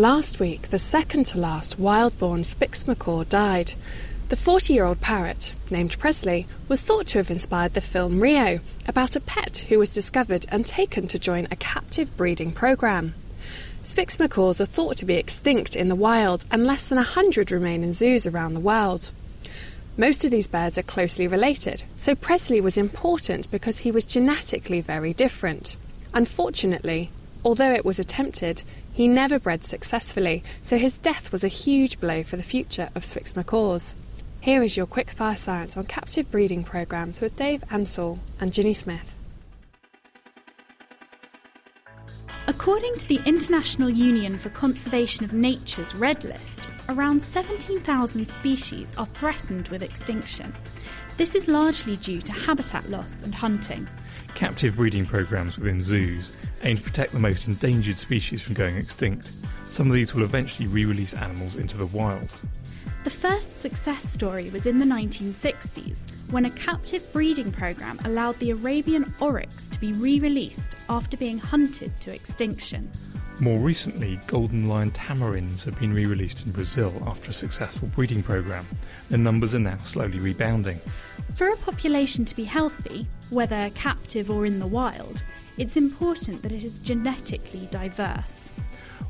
[0.00, 3.74] Last week, the second to last wild-born Spix macaw died.
[4.30, 8.60] The 40 year old parrot, named Presley, was thought to have inspired the film Rio,
[8.88, 13.12] about a pet who was discovered and taken to join a captive breeding program.
[13.82, 17.50] Spix macaws are thought to be extinct in the wild, and less than a hundred
[17.50, 19.10] remain in zoos around the world.
[19.98, 24.80] Most of these birds are closely related, so Presley was important because he was genetically
[24.80, 25.76] very different.
[26.14, 27.10] Unfortunately,
[27.44, 28.62] although it was attempted,
[28.92, 33.02] he never bred successfully, so his death was a huge blow for the future of
[33.02, 33.96] Spix macaws.
[34.40, 38.74] Here is your quick fire science on captive breeding programs with Dave Ansell and Ginny
[38.74, 39.16] Smith.
[42.60, 49.06] According to the International Union for Conservation of Nature's Red List, around 17,000 species are
[49.06, 50.54] threatened with extinction.
[51.16, 53.88] This is largely due to habitat loss and hunting.
[54.34, 59.30] Captive breeding programs within zoos aim to protect the most endangered species from going extinct.
[59.70, 62.34] Some of these will eventually re release animals into the wild.
[63.02, 68.50] The first success story was in the 1960s when a captive breeding program allowed the
[68.50, 72.90] Arabian oryx to be re released after being hunted to extinction.
[73.38, 78.22] More recently, golden lion tamarins have been re released in Brazil after a successful breeding
[78.22, 78.66] program.
[79.08, 80.78] Their numbers are now slowly rebounding.
[81.36, 85.24] For a population to be healthy, whether captive or in the wild,
[85.56, 88.54] it's important that it is genetically diverse.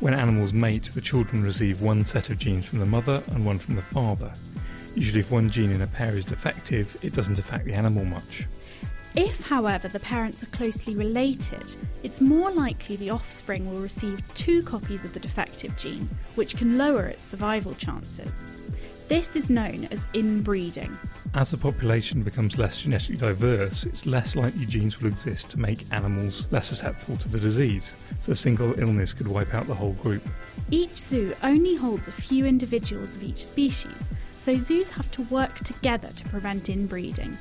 [0.00, 3.58] When animals mate, the children receive one set of genes from the mother and one
[3.58, 4.32] from the father.
[4.94, 8.46] Usually, if one gene in a pair is defective, it doesn't affect the animal much.
[9.14, 14.62] If, however, the parents are closely related, it's more likely the offspring will receive two
[14.64, 18.48] copies of the defective gene, which can lower its survival chances.
[19.06, 20.98] This is known as inbreeding.
[21.34, 25.84] As the population becomes less genetically diverse, it's less likely genes will exist to make
[25.92, 29.92] animals less susceptible to the disease, so a single illness could wipe out the whole
[29.92, 30.26] group.
[30.70, 35.56] Each zoo only holds a few individuals of each species, so zoos have to work
[35.58, 37.36] together to prevent inbreeding.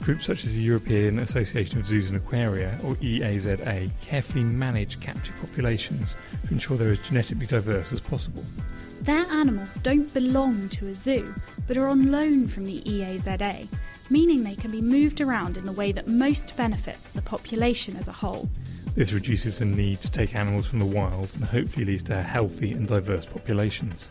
[0.00, 5.36] Groups such as the European Association of Zoos and Aquaria, or EAZA, carefully manage captive
[5.40, 6.16] populations
[6.46, 8.44] to ensure they're as genetically diverse as possible.
[9.02, 11.34] Their animals don't belong to a zoo,
[11.66, 13.68] but are on loan from the EAZA,
[14.10, 18.08] meaning they can be moved around in the way that most benefits the population as
[18.08, 18.48] a whole.
[18.94, 22.72] This reduces the need to take animals from the wild and hopefully leads to healthy
[22.72, 24.10] and diverse populations.